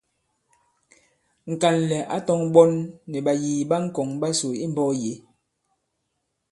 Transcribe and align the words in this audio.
Ŋ̀kànlɛ̀ 1.51 2.07
ǎ 2.15 2.17
tɔ̄ŋ 2.25 2.41
ɓɔ̌n 2.53 2.71
nì 3.09 3.17
ɓàyìì 3.25 3.67
ɓa 3.69 3.77
ŋ̀kɔ̀ŋ 3.85 4.09
ɓasò 4.21 4.47
imbɔ̄k 4.65 4.89
yě. 5.01 5.11